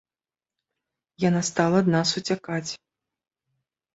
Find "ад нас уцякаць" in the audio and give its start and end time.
1.85-2.71